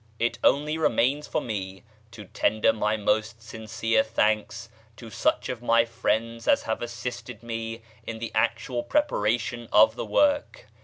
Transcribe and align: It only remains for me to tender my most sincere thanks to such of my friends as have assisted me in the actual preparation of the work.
It 0.17 0.39
only 0.43 0.79
remains 0.79 1.27
for 1.27 1.41
me 1.41 1.83
to 2.09 2.25
tender 2.25 2.73
my 2.73 2.97
most 2.97 3.39
sincere 3.39 4.01
thanks 4.01 4.67
to 4.95 5.11
such 5.11 5.47
of 5.47 5.61
my 5.61 5.85
friends 5.85 6.47
as 6.47 6.63
have 6.63 6.81
assisted 6.81 7.43
me 7.43 7.83
in 8.07 8.17
the 8.17 8.31
actual 8.33 8.81
preparation 8.81 9.69
of 9.71 9.95
the 9.95 10.05
work. 10.07 10.65